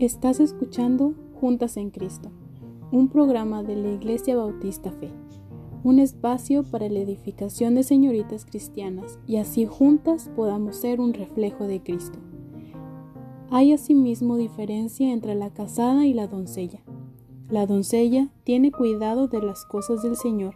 Estás 0.00 0.40
escuchando 0.40 1.12
Juntas 1.38 1.76
en 1.76 1.90
Cristo, 1.90 2.30
un 2.90 3.08
programa 3.08 3.62
de 3.62 3.76
la 3.76 3.90
Iglesia 3.90 4.34
Bautista 4.34 4.90
Fe, 4.92 5.10
un 5.84 5.98
espacio 5.98 6.62
para 6.62 6.88
la 6.88 7.00
edificación 7.00 7.74
de 7.74 7.82
señoritas 7.82 8.46
cristianas 8.46 9.18
y 9.26 9.36
así 9.36 9.66
juntas 9.66 10.30
podamos 10.34 10.76
ser 10.76 11.02
un 11.02 11.12
reflejo 11.12 11.66
de 11.66 11.82
Cristo. 11.82 12.18
Hay 13.50 13.74
asimismo 13.74 14.38
diferencia 14.38 15.12
entre 15.12 15.34
la 15.34 15.50
casada 15.50 16.06
y 16.06 16.14
la 16.14 16.28
doncella. 16.28 16.80
La 17.50 17.66
doncella 17.66 18.30
tiene 18.44 18.72
cuidado 18.72 19.28
de 19.28 19.42
las 19.42 19.66
cosas 19.66 20.02
del 20.02 20.16
Señor 20.16 20.54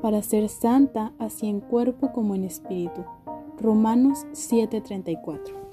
para 0.00 0.22
ser 0.22 0.48
santa 0.48 1.12
así 1.18 1.48
en 1.48 1.60
cuerpo 1.60 2.12
como 2.14 2.34
en 2.34 2.44
espíritu. 2.44 3.04
Romanos 3.60 4.24
7:34 4.32 5.65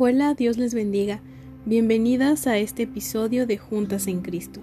Hola, 0.00 0.34
Dios 0.34 0.58
les 0.58 0.74
bendiga. 0.74 1.20
Bienvenidas 1.66 2.46
a 2.46 2.56
este 2.56 2.84
episodio 2.84 3.48
de 3.48 3.58
Juntas 3.58 4.06
en 4.06 4.20
Cristo. 4.20 4.60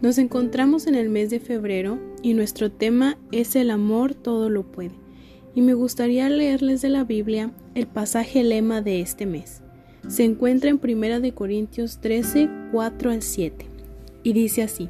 Nos 0.00 0.16
encontramos 0.16 0.86
en 0.86 0.94
el 0.94 1.10
mes 1.10 1.28
de 1.28 1.40
febrero 1.40 1.98
y 2.22 2.32
nuestro 2.32 2.72
tema 2.72 3.18
es 3.32 3.54
el 3.54 3.70
amor 3.70 4.14
todo 4.14 4.48
lo 4.48 4.62
puede. 4.62 4.92
Y 5.54 5.60
me 5.60 5.74
gustaría 5.74 6.30
leerles 6.30 6.80
de 6.80 6.88
la 6.88 7.04
Biblia 7.04 7.52
el 7.74 7.86
pasaje 7.86 8.42
lema 8.44 8.80
de 8.80 9.02
este 9.02 9.26
mes. 9.26 9.60
Se 10.08 10.24
encuentra 10.24 10.70
en 10.70 10.80
1 10.82 11.20
de 11.20 11.34
Corintios 11.34 12.00
13, 12.00 12.48
4 12.72 13.10
al 13.10 13.20
7 13.20 13.66
y 14.22 14.32
dice 14.32 14.62
así: 14.62 14.88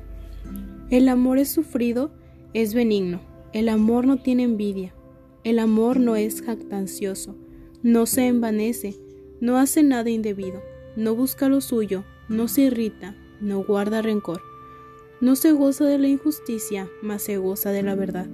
El 0.91 1.09
amor 1.09 1.39
es 1.39 1.49
sufrido, 1.49 2.13
es 2.55 2.73
benigno. 2.73 3.21
El 3.53 3.69
amor 3.69 4.07
no 4.07 4.19
tiene 4.19 4.45
envidia. 4.45 4.95
El 5.43 5.59
amor 5.59 5.99
no 5.99 6.15
es 6.15 6.41
jactancioso, 6.41 7.35
no 7.83 8.07
se 8.07 8.29
envanece 8.29 8.95
no 9.41 9.57
hace 9.59 9.83
nada 9.83 10.11
indebido, 10.11 10.63
no 10.97 11.15
busca 11.15 11.49
lo 11.49 11.61
suyo, 11.61 12.05
no 12.29 12.49
se 12.49 12.63
irrita, 12.63 13.15
no 13.41 13.63
guarda 13.63 14.03
rencor. 14.03 14.41
No 15.21 15.37
se 15.37 15.53
goza 15.53 15.85
de 15.85 15.99
la 15.99 16.09
injusticia, 16.09 16.89
mas 17.03 17.23
se 17.23 17.39
goza 17.39 17.71
de 17.71 17.83
la 17.83 17.95
verdad. 17.95 18.29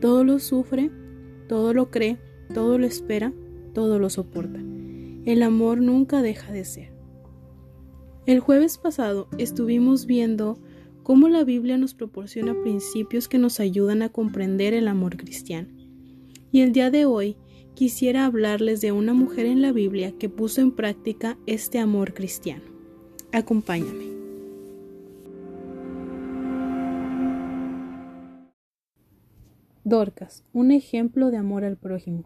Todo 0.00 0.24
lo 0.24 0.38
sufre, 0.38 0.90
todo 1.48 1.74
lo 1.74 1.90
cree, 1.90 2.18
todo 2.52 2.78
lo 2.78 2.86
espera, 2.86 3.32
todo 3.74 3.98
lo 3.98 4.08
soporta. 4.10 4.58
El 5.24 5.42
amor 5.42 5.80
nunca 5.80 6.22
deja 6.22 6.52
de 6.52 6.64
ser. 6.64 6.92
El 8.26 8.40
jueves 8.40 8.78
pasado 8.78 9.28
estuvimos 9.36 10.06
viendo 10.06 10.58
cómo 11.02 11.28
la 11.28 11.44
Biblia 11.44 11.76
nos 11.76 11.92
proporciona 11.92 12.54
principios 12.62 13.28
que 13.28 13.38
nos 13.38 13.60
ayudan 13.60 14.00
a 14.00 14.08
comprender 14.08 14.72
el 14.72 14.88
amor 14.88 15.18
cristiano. 15.18 15.68
Y 16.50 16.62
el 16.62 16.72
día 16.72 16.90
de 16.90 17.04
hoy 17.04 17.36
quisiera 17.74 18.24
hablarles 18.24 18.80
de 18.80 18.92
una 18.92 19.14
mujer 19.14 19.46
en 19.46 19.62
la 19.62 19.72
Biblia 19.72 20.12
que 20.18 20.28
puso 20.28 20.60
en 20.60 20.70
práctica 20.70 21.36
este 21.46 21.78
amor 21.78 22.14
cristiano. 22.14 22.62
Acompáñame. 23.32 24.14
Dorcas, 29.82 30.44
un 30.54 30.70
ejemplo 30.70 31.30
de 31.30 31.36
amor 31.36 31.64
al 31.64 31.76
prójimo. 31.76 32.24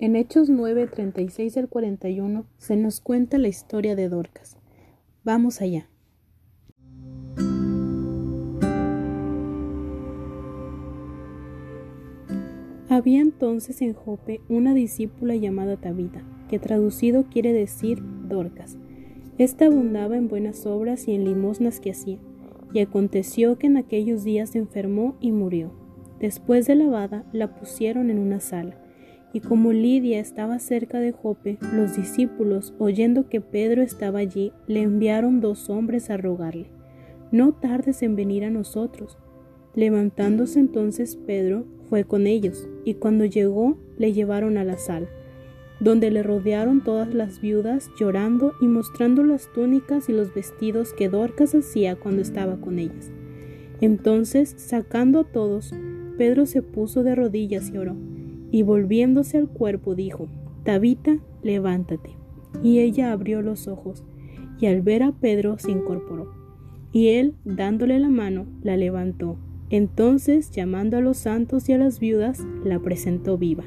En 0.00 0.16
Hechos 0.16 0.50
9, 0.50 0.88
36 0.88 1.56
al 1.56 1.68
41 1.68 2.44
se 2.58 2.76
nos 2.76 3.00
cuenta 3.00 3.38
la 3.38 3.46
historia 3.46 3.94
de 3.94 4.08
Dorcas. 4.08 4.56
Vamos 5.22 5.60
allá. 5.60 5.88
Había 12.92 13.22
entonces 13.22 13.80
en 13.80 13.94
Jope 13.94 14.42
una 14.50 14.74
discípula 14.74 15.34
llamada 15.34 15.78
Tabita, 15.78 16.22
que 16.50 16.58
traducido 16.58 17.24
quiere 17.24 17.54
decir 17.54 18.02
Dorcas. 18.28 18.76
Esta 19.38 19.64
abundaba 19.64 20.18
en 20.18 20.28
buenas 20.28 20.66
obras 20.66 21.08
y 21.08 21.14
en 21.14 21.24
limosnas 21.24 21.80
que 21.80 21.92
hacía, 21.92 22.18
y 22.74 22.80
aconteció 22.80 23.56
que 23.56 23.68
en 23.68 23.78
aquellos 23.78 24.24
días 24.24 24.50
se 24.50 24.58
enfermó 24.58 25.16
y 25.20 25.32
murió. 25.32 25.72
Después 26.20 26.66
de 26.66 26.74
lavada, 26.74 27.24
la 27.32 27.54
pusieron 27.54 28.10
en 28.10 28.18
una 28.18 28.40
sala, 28.40 28.76
y 29.32 29.40
como 29.40 29.72
Lidia 29.72 30.20
estaba 30.20 30.58
cerca 30.58 31.00
de 31.00 31.12
Jope, 31.12 31.56
los 31.72 31.96
discípulos, 31.96 32.74
oyendo 32.78 33.26
que 33.30 33.40
Pedro 33.40 33.80
estaba 33.80 34.18
allí, 34.18 34.52
le 34.66 34.82
enviaron 34.82 35.40
dos 35.40 35.70
hombres 35.70 36.10
a 36.10 36.18
rogarle, 36.18 36.66
No 37.30 37.54
tardes 37.54 38.02
en 38.02 38.16
venir 38.16 38.44
a 38.44 38.50
nosotros. 38.50 39.16
Levantándose 39.74 40.60
entonces 40.60 41.16
Pedro, 41.16 41.64
fue 41.88 42.04
con 42.04 42.26
ellos, 42.26 42.68
y 42.84 42.94
cuando 42.94 43.24
llegó 43.24 43.76
le 43.98 44.12
llevaron 44.12 44.56
a 44.56 44.64
la 44.64 44.78
sala, 44.78 45.08
donde 45.80 46.10
le 46.10 46.22
rodearon 46.22 46.82
todas 46.82 47.12
las 47.12 47.40
viudas 47.40 47.90
llorando 47.98 48.54
y 48.60 48.66
mostrando 48.66 49.24
las 49.24 49.52
túnicas 49.52 50.08
y 50.08 50.12
los 50.12 50.34
vestidos 50.34 50.92
que 50.92 51.08
Dorcas 51.08 51.54
hacía 51.54 51.96
cuando 51.96 52.22
estaba 52.22 52.56
con 52.60 52.78
ellas. 52.78 53.10
Entonces, 53.80 54.54
sacando 54.58 55.20
a 55.20 55.24
todos, 55.24 55.74
Pedro 56.16 56.46
se 56.46 56.62
puso 56.62 57.02
de 57.02 57.14
rodillas 57.14 57.70
y 57.70 57.78
oró, 57.78 57.96
y 58.50 58.62
volviéndose 58.62 59.38
al 59.38 59.48
cuerpo 59.48 59.94
dijo, 59.94 60.28
Tabita, 60.62 61.18
levántate. 61.42 62.10
Y 62.62 62.78
ella 62.78 63.10
abrió 63.10 63.42
los 63.42 63.66
ojos, 63.66 64.04
y 64.60 64.66
al 64.66 64.82
ver 64.82 65.02
a 65.02 65.12
Pedro 65.12 65.58
se 65.58 65.72
incorporó. 65.72 66.32
Y 66.92 67.08
él, 67.08 67.34
dándole 67.44 67.98
la 67.98 68.10
mano, 68.10 68.46
la 68.62 68.76
levantó 68.76 69.36
entonces, 69.72 70.50
llamando 70.50 70.98
a 70.98 71.00
los 71.00 71.16
santos 71.16 71.66
y 71.66 71.72
a 71.72 71.78
las 71.78 71.98
viudas, 71.98 72.40
la 72.62 72.78
presentó 72.78 73.38
viva. 73.38 73.64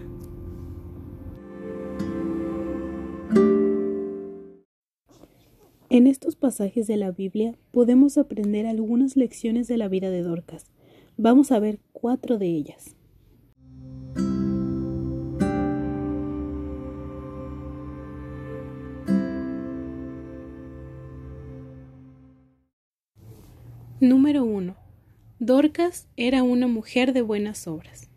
En 5.89 6.05
estos 6.05 6.35
pasajes 6.35 6.85
de 6.85 6.97
la 6.97 7.09
Biblia 7.09 7.55
podemos 7.71 8.19
aprender 8.19 8.67
algunas 8.67 9.17
lecciones 9.17 9.67
de 9.67 9.77
la 9.77 9.87
vida 9.87 10.11
de 10.11 10.21
Dorcas. 10.21 10.67
Vamos 11.17 11.51
a 11.51 11.57
ver 11.57 11.79
cuatro 11.91 12.37
de 12.37 12.49
ellas. 12.49 12.95
Número 23.99 24.43
1. 24.43 24.84
Dorcas 25.45 26.07
era 26.17 26.41
una 26.41 26.65
mujer 26.65 27.13
de 27.13 27.21
buenas 27.21 27.67
obras. 27.67 28.09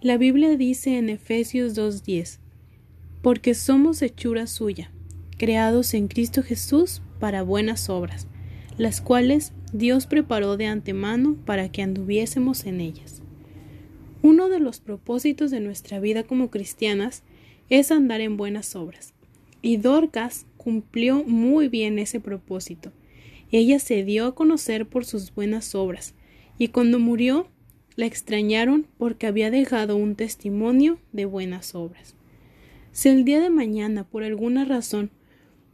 La 0.00 0.16
Biblia 0.16 0.56
dice 0.56 0.96
en 0.96 1.10
Efesios 1.10 1.76
2.10, 1.76 2.38
porque 3.20 3.52
somos 3.52 4.00
hechura 4.00 4.46
suya, 4.46 4.90
creados 5.36 5.92
en 5.92 6.08
Cristo 6.08 6.42
Jesús 6.42 7.02
para 7.20 7.42
buenas 7.42 7.90
obras, 7.90 8.28
las 8.78 9.02
cuales 9.02 9.52
Dios 9.74 10.06
preparó 10.06 10.56
de 10.56 10.64
antemano 10.64 11.36
para 11.44 11.70
que 11.70 11.82
anduviésemos 11.82 12.64
en 12.64 12.80
ellas. 12.80 13.20
Uno 14.22 14.48
de 14.48 14.58
los 14.58 14.80
propósitos 14.80 15.50
de 15.50 15.60
nuestra 15.60 16.00
vida 16.00 16.22
como 16.22 16.48
cristianas 16.48 17.24
es 17.68 17.90
andar 17.90 18.22
en 18.22 18.38
buenas 18.38 18.74
obras, 18.74 19.12
y 19.60 19.76
Dorcas 19.76 20.46
cumplió 20.56 21.24
muy 21.24 21.68
bien 21.68 21.98
ese 21.98 22.20
propósito. 22.20 22.90
Ella 23.52 23.78
se 23.80 24.02
dio 24.02 24.28
a 24.28 24.34
conocer 24.34 24.88
por 24.88 25.04
sus 25.04 25.34
buenas 25.34 25.74
obras, 25.74 26.14
y 26.58 26.68
cuando 26.68 26.98
murió 26.98 27.48
la 27.96 28.06
extrañaron 28.06 28.86
porque 28.98 29.26
había 29.26 29.50
dejado 29.50 29.96
un 29.96 30.16
testimonio 30.16 30.98
de 31.12 31.24
buenas 31.24 31.74
obras. 31.74 32.14
Si 32.92 33.08
el 33.08 33.24
día 33.24 33.40
de 33.40 33.50
mañana, 33.50 34.04
por 34.04 34.22
alguna 34.22 34.64
razón, 34.64 35.10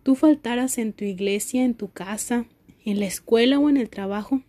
tú 0.02 0.14
faltaras 0.14 0.78
en 0.78 0.92
tu 0.92 1.04
iglesia, 1.04 1.64
en 1.64 1.74
tu 1.74 1.90
casa, 1.90 2.46
en 2.84 3.00
la 3.00 3.06
escuela 3.06 3.58
o 3.58 3.68
en 3.68 3.76
el 3.76 3.90
trabajo, 3.90 4.42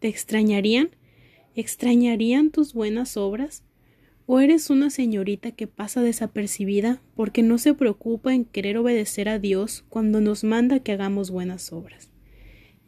¿te 0.00 0.08
extrañarían? 0.08 0.90
¿Extrañarían 1.54 2.50
tus 2.50 2.74
buenas 2.74 3.16
obras? 3.16 3.62
¿O 4.26 4.40
eres 4.40 4.68
una 4.68 4.90
señorita 4.90 5.52
que 5.52 5.66
pasa 5.66 6.02
desapercibida 6.02 7.00
porque 7.14 7.42
no 7.42 7.56
se 7.56 7.74
preocupa 7.74 8.34
en 8.34 8.44
querer 8.44 8.76
obedecer 8.76 9.28
a 9.28 9.38
Dios 9.38 9.84
cuando 9.88 10.20
nos 10.20 10.44
manda 10.44 10.80
que 10.80 10.92
hagamos 10.92 11.30
buenas 11.30 11.72
obras? 11.72 12.10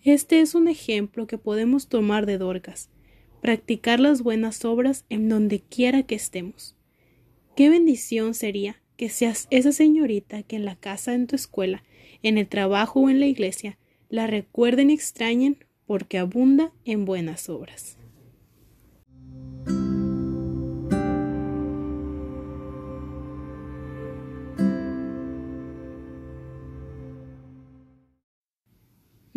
Este 0.03 0.41
es 0.41 0.55
un 0.55 0.67
ejemplo 0.67 1.27
que 1.27 1.37
podemos 1.37 1.87
tomar 1.89 2.25
de 2.25 2.39
Dorcas, 2.39 2.89
practicar 3.43 4.01
las 4.01 4.23
buenas 4.23 4.65
obras 4.65 5.05
en 5.11 5.29
donde 5.29 5.61
quiera 5.61 6.05
que 6.05 6.15
estemos. 6.15 6.75
Qué 7.55 7.69
bendición 7.69 8.33
sería 8.33 8.81
que 8.97 9.11
seas 9.11 9.47
esa 9.51 9.73
señorita 9.73 10.43
que 10.43 10.57
en 10.57 10.65
la 10.65 10.77
casa, 10.77 11.13
en 11.13 11.27
tu 11.27 11.37
escuela, 11.37 11.85
en 12.23 12.39
el 12.39 12.49
trabajo 12.49 13.01
o 13.01 13.11
en 13.11 13.21
la 13.21 13.27
iglesia, 13.27 13.77
la 14.09 14.27
recuerden 14.27 14.89
y 14.89 14.95
extrañen 14.95 15.59
porque 15.87 16.17
abunda 16.17 16.73
en 16.87 17.05
buenas 17.05 17.51
obras. 17.51 18.00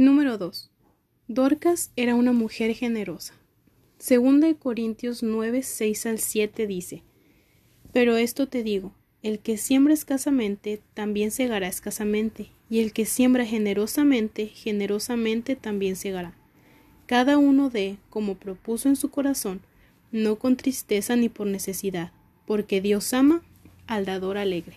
Número 0.03 0.37
2. 0.37 0.69
Dorcas 1.29 1.93
era 1.95 2.13
una 2.15 2.33
mujer 2.33 2.75
generosa. 2.75 3.35
Segunda 3.99 4.47
de 4.47 4.55
Corintios 4.55 5.23
9, 5.23 5.63
6 5.63 6.05
al 6.07 6.19
7 6.19 6.67
dice, 6.67 7.03
Pero 7.93 8.17
esto 8.17 8.49
te 8.49 8.63
digo, 8.63 8.93
el 9.21 9.39
que 9.39 9.57
siembra 9.57 9.93
escasamente, 9.93 10.81
también 10.93 11.31
segará 11.31 11.69
escasamente, 11.69 12.49
y 12.69 12.81
el 12.81 12.91
que 12.91 13.05
siembra 13.05 13.45
generosamente, 13.45 14.47
generosamente 14.47 15.55
también 15.55 15.95
segará. 15.95 16.35
Cada 17.05 17.37
uno 17.37 17.69
de, 17.69 17.95
como 18.09 18.35
propuso 18.35 18.89
en 18.89 18.97
su 18.97 19.09
corazón, 19.09 19.61
no 20.11 20.35
con 20.35 20.57
tristeza 20.57 21.15
ni 21.15 21.29
por 21.29 21.47
necesidad, 21.47 22.11
porque 22.45 22.81
Dios 22.81 23.13
ama 23.13 23.41
al 23.87 24.03
dador 24.03 24.37
alegre. 24.37 24.75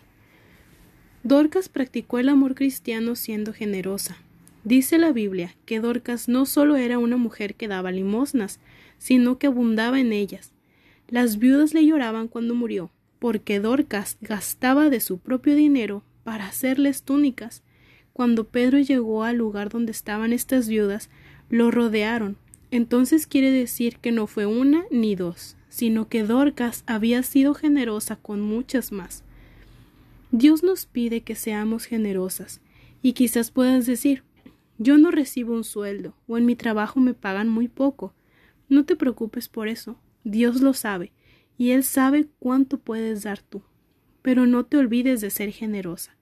Dorcas 1.25 1.69
practicó 1.69 2.21
el 2.21 2.29
amor 2.29 2.55
cristiano 2.55 3.17
siendo 3.17 3.53
generosa. 3.53 4.19
Dice 4.67 4.99
la 4.99 5.13
Biblia 5.13 5.55
que 5.65 5.79
Dorcas 5.79 6.29
no 6.29 6.45
solo 6.45 6.75
era 6.75 6.99
una 6.99 7.17
mujer 7.17 7.55
que 7.55 7.69
daba 7.69 7.93
limosnas, 7.93 8.59
sino 8.99 9.39
que 9.39 9.47
abundaba 9.47 10.01
en 10.01 10.13
ellas. 10.13 10.51
Las 11.07 11.39
viudas 11.39 11.73
le 11.73 11.87
lloraban 11.87 12.27
cuando 12.27 12.57
murió, 12.57 12.91
porque 13.21 13.61
Dorcas 13.61 14.17
gastaba 14.21 14.91
de 14.91 14.99
su 14.99 15.19
propio 15.19 15.55
dinero 15.55 16.03
para 16.25 16.49
hacerles 16.49 17.05
túnicas. 17.05 17.63
Cuando 18.13 18.49
Pedro 18.49 18.81
llegó 18.81 19.23
al 19.23 19.37
lugar 19.37 19.69
donde 19.69 19.93
estaban 19.93 20.33
estas 20.33 20.67
viudas, 20.67 21.11
lo 21.49 21.71
rodearon. 21.71 22.37
Entonces 22.73 23.29
quiere 23.29 23.53
decir 23.53 23.99
que 23.99 24.11
no 24.11 24.27
fue 24.27 24.47
una 24.47 24.83
ni 24.91 25.15
dos, 25.15 25.57
sino 25.69 26.09
que 26.09 26.25
Dorcas 26.25 26.83
había 26.89 27.23
sido 27.23 27.55
generosa 27.55 28.17
con 28.17 28.41
muchas 28.41 28.91
más. 28.91 29.23
Dios 30.33 30.65
nos 30.65 30.87
pide 30.87 31.21
que 31.21 31.37
seamos 31.37 31.85
generosas, 31.85 32.61
y 33.01 33.13
quizás 33.13 33.53
puedas 33.53 33.87
decir 33.87 34.25
yo 34.79 34.99
no 34.99 35.11
recibo 35.11 35.55
un 35.55 35.65
sueldo, 35.65 36.15
o 36.27 36.37
en 36.39 36.45
mi 36.45 36.57
trabajo 36.57 37.01
me 37.01 37.15
pagan 37.15 37.49
muy 37.49 37.69
poco. 37.69 38.15
No 38.69 38.85
te 38.85 38.97
preocupes 38.97 39.49
por 39.49 39.69
eso, 39.69 39.99
Dios 40.25 40.61
lo 40.61 40.75
sabe, 40.75 41.13
y 41.57 41.71
Él 41.71 41.83
sabe 41.83 42.27
cuánto 42.39 42.79
puedes 42.79 43.23
dar 43.23 43.41
tú. 43.41 43.63
Pero 44.23 44.47
no 44.47 44.65
te 44.67 44.77
olvides 44.77 45.21
de 45.21 45.31
ser 45.31 45.51
generosa. 45.51 46.17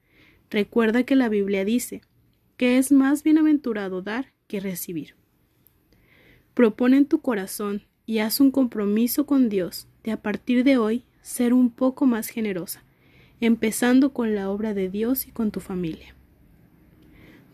Recuerda 0.50 1.04
que 1.04 1.16
la 1.16 1.28
Biblia 1.28 1.64
dice 1.64 2.02
que 2.56 2.78
es 2.78 2.92
más 2.92 3.22
bienaventurado 3.22 4.02
dar 4.02 4.32
que 4.46 4.60
recibir. 4.60 5.16
Propone 6.54 6.98
en 6.98 7.06
tu 7.06 7.20
corazón 7.20 7.82
y 8.06 8.18
haz 8.18 8.40
un 8.40 8.50
compromiso 8.50 9.26
con 9.26 9.48
Dios 9.48 9.88
de 10.04 10.12
a 10.12 10.22
partir 10.22 10.62
de 10.62 10.76
hoy 10.76 11.04
ser 11.22 11.52
un 11.52 11.70
poco 11.70 12.06
más 12.06 12.28
generosa, 12.28 12.84
empezando 13.40 14.12
con 14.12 14.34
la 14.34 14.50
obra 14.50 14.74
de 14.74 14.90
Dios 14.90 15.26
y 15.26 15.32
con 15.32 15.50
tu 15.50 15.60
familia. 15.60 16.13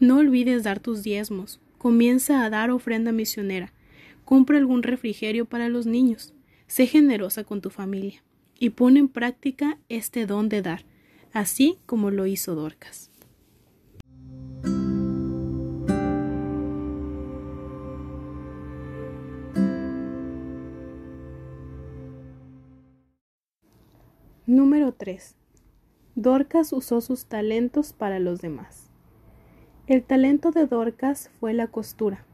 No 0.00 0.18
olvides 0.18 0.64
dar 0.64 0.80
tus 0.80 1.02
diezmos, 1.02 1.60
comienza 1.78 2.44
a 2.44 2.50
dar 2.50 2.70
ofrenda 2.70 3.12
misionera, 3.12 3.72
compra 4.24 4.58
algún 4.58 4.82
refrigerio 4.82 5.44
para 5.44 5.68
los 5.68 5.86
niños, 5.86 6.34
Sé 6.70 6.86
generosa 6.86 7.42
con 7.42 7.60
tu 7.60 7.68
familia 7.68 8.22
y 8.56 8.70
pon 8.70 8.96
en 8.96 9.08
práctica 9.08 9.80
este 9.88 10.24
don 10.24 10.48
de 10.48 10.62
dar, 10.62 10.84
así 11.32 11.78
como 11.84 12.12
lo 12.12 12.26
hizo 12.26 12.54
Dorcas. 12.54 13.10
Número 24.46 24.92
3. 24.92 25.34
Dorcas 26.14 26.72
usó 26.72 27.00
sus 27.00 27.26
talentos 27.26 27.92
para 27.92 28.20
los 28.20 28.40
demás. 28.40 28.89
El 29.90 30.04
talento 30.04 30.52
de 30.52 30.68
Dorcas 30.68 31.32
fue 31.40 31.52
la 31.52 31.66
costura. 31.66 32.24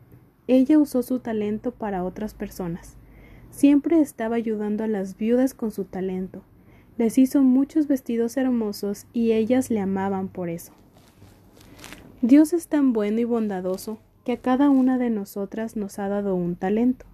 Ella 0.46 0.78
usó 0.78 1.02
su 1.02 1.20
talento 1.20 1.70
para 1.70 2.04
otras 2.04 2.34
personas. 2.34 2.98
Siempre 3.50 3.98
estaba 4.02 4.36
ayudando 4.36 4.84
a 4.84 4.88
las 4.88 5.16
viudas 5.16 5.54
con 5.54 5.70
su 5.70 5.84
talento. 5.84 6.42
Les 6.98 7.16
hizo 7.16 7.42
muchos 7.42 7.88
vestidos 7.88 8.36
hermosos 8.36 9.06
y 9.14 9.32
ellas 9.32 9.70
le 9.70 9.80
amaban 9.80 10.28
por 10.28 10.50
eso. 10.50 10.72
Dios 12.20 12.52
es 12.52 12.68
tan 12.68 12.92
bueno 12.92 13.20
y 13.20 13.24
bondadoso 13.24 14.00
que 14.26 14.32
a 14.32 14.40
cada 14.42 14.68
una 14.68 14.98
de 14.98 15.08
nosotras 15.08 15.76
nos 15.76 15.98
ha 15.98 16.10
dado 16.10 16.34
un 16.34 16.56
talento. 16.56 17.06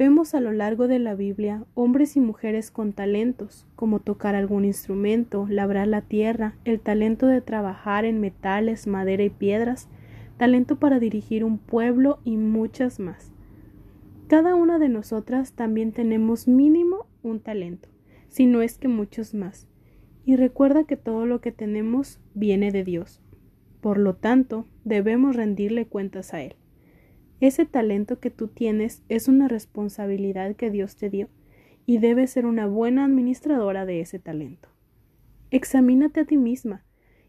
Vemos 0.00 0.34
a 0.34 0.40
lo 0.40 0.50
largo 0.52 0.88
de 0.88 0.98
la 0.98 1.14
Biblia 1.14 1.66
hombres 1.74 2.16
y 2.16 2.20
mujeres 2.20 2.70
con 2.70 2.94
talentos, 2.94 3.66
como 3.76 4.00
tocar 4.00 4.34
algún 4.34 4.64
instrumento, 4.64 5.46
labrar 5.46 5.88
la 5.88 6.00
tierra, 6.00 6.54
el 6.64 6.80
talento 6.80 7.26
de 7.26 7.42
trabajar 7.42 8.06
en 8.06 8.18
metales, 8.18 8.86
madera 8.86 9.24
y 9.24 9.28
piedras, 9.28 9.90
talento 10.38 10.78
para 10.78 11.00
dirigir 11.00 11.44
un 11.44 11.58
pueblo 11.58 12.18
y 12.24 12.38
muchas 12.38 12.98
más. 12.98 13.30
Cada 14.26 14.54
una 14.54 14.78
de 14.78 14.88
nosotras 14.88 15.52
también 15.52 15.92
tenemos 15.92 16.48
mínimo 16.48 17.04
un 17.22 17.38
talento, 17.38 17.90
si 18.30 18.46
no 18.46 18.62
es 18.62 18.78
que 18.78 18.88
muchos 18.88 19.34
más. 19.34 19.68
Y 20.24 20.36
recuerda 20.36 20.84
que 20.84 20.96
todo 20.96 21.26
lo 21.26 21.42
que 21.42 21.52
tenemos 21.52 22.20
viene 22.32 22.72
de 22.72 22.84
Dios. 22.84 23.20
Por 23.82 23.98
lo 23.98 24.14
tanto, 24.16 24.64
debemos 24.82 25.36
rendirle 25.36 25.84
cuentas 25.84 26.32
a 26.32 26.40
Él. 26.40 26.56
Ese 27.40 27.66
talento 27.66 28.20
que 28.20 28.30
tú 28.30 28.48
tienes 28.48 29.02
es 29.08 29.28
una 29.28 29.48
responsabilidad 29.48 30.56
que 30.56 30.70
Dios 30.70 30.96
te 30.96 31.10
dio 31.10 31.28
y 31.86 31.98
debes 31.98 32.30
ser 32.30 32.46
una 32.46 32.66
buena 32.66 33.04
administradora 33.04 33.86
de 33.86 34.00
ese 34.00 34.18
talento. 34.18 34.68
Examínate 35.50 36.20
a 36.20 36.24
ti 36.24 36.36
misma 36.36 36.84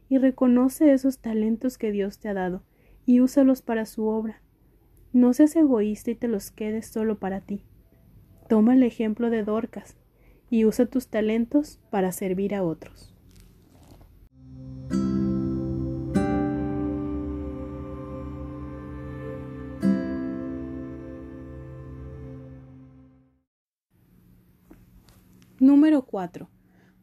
y 0.09 0.17
reconoce 0.17 0.91
esos 0.91 1.19
talentos 1.19 1.77
que 1.77 1.91
Dios 1.91 2.19
te 2.19 2.29
ha 2.29 2.33
dado 2.33 2.63
y 3.05 3.21
úsalos 3.21 3.61
para 3.61 3.85
su 3.85 4.05
obra 4.05 4.41
no 5.13 5.33
seas 5.33 5.55
egoísta 5.57 6.11
y 6.11 6.15
te 6.15 6.29
los 6.29 6.51
quedes 6.51 6.87
solo 6.87 7.19
para 7.19 7.41
ti. 7.41 7.65
Toma 8.47 8.75
el 8.75 8.83
ejemplo 8.83 9.29
de 9.29 9.43
Dorcas 9.43 9.97
y 10.49 10.63
usa 10.63 10.85
tus 10.85 11.07
talentos 11.07 11.79
para 11.89 12.13
servir 12.13 12.55
a 12.55 12.63
otros. 12.63 13.10
Número 25.61 26.01
4. 26.01 26.49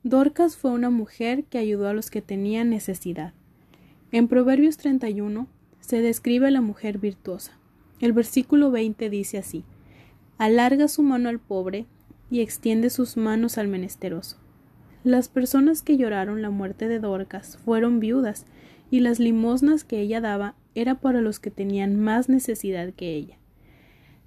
Dorcas 0.03 0.57
fue 0.57 0.73
una 0.73 0.91
mujer 0.91 1.45
que 1.45 1.59
ayudó 1.59 1.87
a 1.87 1.93
los 1.93 2.11
que 2.11 2.23
tenían 2.23 2.71
necesidad. 2.71 3.33
En 4.11 4.27
Proverbios 4.27 4.79
31 4.79 5.47
se 5.79 6.03
describe 6.03 6.49
a 6.49 6.51
la 6.51 6.61
mujer 6.61 6.99
virtuosa. 6.99 7.57
El 8.01 8.13
versículo 8.13 8.73
20 8.73 9.11
dice 9.11 9.39
así, 9.39 9.63
alarga 10.39 10.89
su 10.89 11.05
mano 11.05 11.29
al 11.29 11.39
pobre 11.39 11.87
y 12.33 12.41
extiende 12.41 12.91
sus 12.91 13.17
manos 13.17 13.59
al 13.59 13.69
menesteroso. 13.69 14.39
Las 15.05 15.29
personas 15.29 15.83
que 15.83 15.97
lloraron 15.97 16.43
la 16.43 16.51
muerte 16.51 16.89
de 16.89 16.99
Dorcas 16.99 17.59
fueron 17.65 18.01
viudas, 18.01 18.45
y 18.91 18.99
las 18.99 19.21
limosnas 19.21 19.85
que 19.85 20.01
ella 20.01 20.21
daba 20.21 20.57
era 20.75 20.97
para 20.97 21.21
los 21.21 21.39
que 21.39 21.53
tenían 21.53 21.95
más 21.95 22.29
necesidad 22.29 22.93
que 22.93 23.15
ella. 23.15 23.39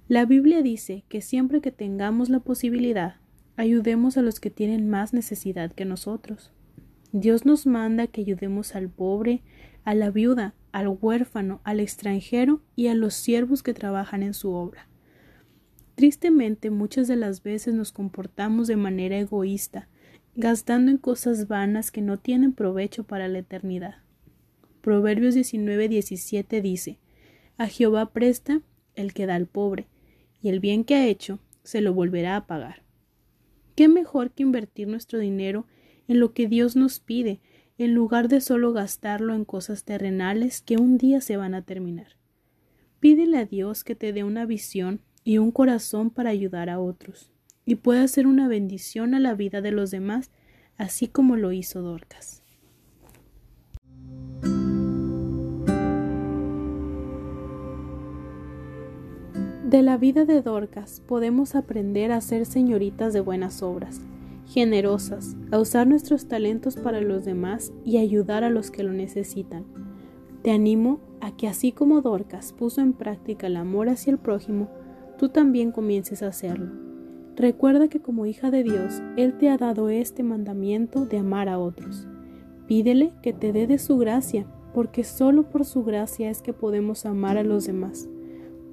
La 0.08 0.24
Biblia 0.24 0.62
dice 0.62 1.04
que 1.10 1.20
siempre 1.20 1.60
que 1.60 1.70
tengamos 1.70 2.30
la 2.30 2.40
posibilidad, 2.40 3.16
ayudemos 3.56 4.16
a 4.16 4.22
los 4.22 4.40
que 4.40 4.50
tienen 4.50 4.88
más 4.88 5.12
necesidad 5.12 5.72
que 5.72 5.84
nosotros. 5.84 6.52
Dios 7.12 7.44
nos 7.44 7.66
manda 7.66 8.06
que 8.06 8.22
ayudemos 8.22 8.74
al 8.74 8.88
pobre, 8.88 9.42
a 9.84 9.94
la 9.94 10.10
viuda, 10.10 10.54
al 10.72 10.88
huérfano, 10.88 11.60
al 11.64 11.80
extranjero 11.80 12.62
y 12.74 12.86
a 12.86 12.94
los 12.94 13.14
siervos 13.14 13.62
que 13.62 13.74
trabajan 13.74 14.22
en 14.22 14.34
su 14.34 14.52
obra. 14.52 14.88
Tristemente 15.94 16.70
muchas 16.70 17.08
de 17.08 17.16
las 17.16 17.42
veces 17.42 17.74
nos 17.74 17.92
comportamos 17.92 18.66
de 18.66 18.76
manera 18.76 19.18
egoísta, 19.18 19.88
gastando 20.34 20.90
en 20.90 20.96
cosas 20.96 21.48
vanas 21.48 21.90
que 21.90 22.00
no 22.00 22.18
tienen 22.18 22.54
provecho 22.54 23.04
para 23.04 23.28
la 23.28 23.40
eternidad. 23.40 23.96
Proverbios 24.80 25.34
19, 25.34 25.88
dice 26.62 26.98
A 27.58 27.66
Jehová 27.68 28.12
presta 28.12 28.62
el 28.94 29.12
que 29.12 29.26
da 29.26 29.34
al 29.34 29.46
pobre, 29.46 29.86
y 30.40 30.48
el 30.48 30.60
bien 30.60 30.84
que 30.84 30.94
ha 30.94 31.06
hecho 31.06 31.38
se 31.62 31.80
lo 31.80 31.92
volverá 31.92 32.36
a 32.36 32.46
pagar. 32.46 32.81
¿Qué 33.74 33.88
mejor 33.88 34.30
que 34.30 34.42
invertir 34.42 34.88
nuestro 34.88 35.18
dinero 35.18 35.66
en 36.08 36.20
lo 36.20 36.32
que 36.32 36.46
Dios 36.48 36.76
nos 36.76 37.00
pide, 37.00 37.40
en 37.78 37.94
lugar 37.94 38.28
de 38.28 38.40
solo 38.40 38.72
gastarlo 38.72 39.34
en 39.34 39.44
cosas 39.44 39.84
terrenales 39.84 40.60
que 40.60 40.76
un 40.76 40.98
día 40.98 41.20
se 41.20 41.36
van 41.36 41.54
a 41.54 41.62
terminar. 41.62 42.16
Pídele 43.00 43.38
a 43.38 43.44
Dios 43.44 43.82
que 43.82 43.94
te 43.94 44.12
dé 44.12 44.24
una 44.24 44.46
visión 44.46 45.00
y 45.24 45.38
un 45.38 45.50
corazón 45.50 46.10
para 46.10 46.30
ayudar 46.30 46.70
a 46.70 46.80
otros, 46.80 47.32
y 47.64 47.76
pueda 47.76 48.06
ser 48.08 48.26
una 48.26 48.48
bendición 48.48 49.14
a 49.14 49.20
la 49.20 49.34
vida 49.34 49.60
de 49.60 49.72
los 49.72 49.90
demás, 49.90 50.30
así 50.76 51.08
como 51.08 51.36
lo 51.36 51.52
hizo 51.52 51.82
Dorcas. 51.82 52.41
De 59.72 59.80
la 59.80 59.96
vida 59.96 60.26
de 60.26 60.42
Dorcas 60.42 61.02
podemos 61.06 61.54
aprender 61.54 62.12
a 62.12 62.20
ser 62.20 62.44
señoritas 62.44 63.14
de 63.14 63.20
buenas 63.20 63.62
obras, 63.62 64.02
generosas, 64.44 65.34
a 65.50 65.58
usar 65.58 65.86
nuestros 65.86 66.28
talentos 66.28 66.76
para 66.76 67.00
los 67.00 67.24
demás 67.24 67.72
y 67.82 67.96
ayudar 67.96 68.44
a 68.44 68.50
los 68.50 68.70
que 68.70 68.82
lo 68.82 68.92
necesitan. 68.92 69.64
Te 70.42 70.50
animo 70.50 71.00
a 71.22 71.34
que 71.34 71.48
así 71.48 71.72
como 71.72 72.02
Dorcas 72.02 72.52
puso 72.52 72.82
en 72.82 72.92
práctica 72.92 73.46
el 73.46 73.56
amor 73.56 73.88
hacia 73.88 74.10
el 74.10 74.18
prójimo, 74.18 74.68
tú 75.16 75.30
también 75.30 75.72
comiences 75.72 76.22
a 76.22 76.26
hacerlo. 76.26 76.70
Recuerda 77.34 77.88
que 77.88 78.02
como 78.02 78.26
hija 78.26 78.50
de 78.50 78.64
Dios, 78.64 79.00
Él 79.16 79.38
te 79.38 79.48
ha 79.48 79.56
dado 79.56 79.88
este 79.88 80.22
mandamiento 80.22 81.06
de 81.06 81.16
amar 81.16 81.48
a 81.48 81.58
otros. 81.58 82.06
Pídele 82.66 83.14
que 83.22 83.32
te 83.32 83.54
dé 83.54 83.66
de 83.66 83.78
su 83.78 83.96
gracia, 83.96 84.44
porque 84.74 85.02
solo 85.02 85.48
por 85.48 85.64
su 85.64 85.82
gracia 85.82 86.28
es 86.28 86.42
que 86.42 86.52
podemos 86.52 87.06
amar 87.06 87.38
a 87.38 87.42
los 87.42 87.64
demás. 87.64 88.10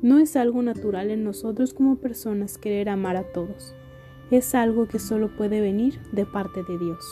No 0.01 0.17
es 0.17 0.37
algo 0.37 0.61
natural 0.61 1.11
en 1.11 1.25
nosotros 1.25 1.73
como 1.73 1.97
personas 1.97 2.57
querer 2.57 2.87
amar 2.87 3.17
a 3.17 3.23
todos. 3.33 3.75
Es 4.31 4.55
algo 4.55 4.87
que 4.87 4.97
solo 4.97 5.35
puede 5.35 5.59
venir 5.59 5.99
de 6.13 6.25
parte 6.25 6.63
de 6.63 6.77
Dios. 6.77 7.05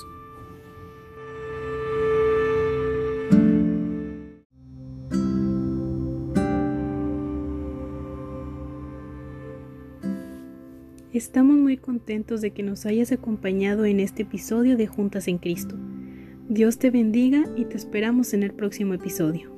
Estamos 11.12 11.58
muy 11.58 11.78
contentos 11.78 12.40
de 12.42 12.52
que 12.52 12.64
nos 12.64 12.86
hayas 12.86 13.12
acompañado 13.12 13.84
en 13.86 14.00
este 14.00 14.22
episodio 14.22 14.78
de 14.78 14.88
Juntas 14.88 15.28
en 15.28 15.40
Cristo. 15.40 15.76
Dios 16.48 16.78
te 16.78 16.92
bendiga 16.92 17.44
y 17.58 17.66
te 17.66 17.76
esperamos 17.76 18.34
en 18.34 18.44
el 18.44 18.54
próximo 18.54 18.94
episodio. 18.94 19.57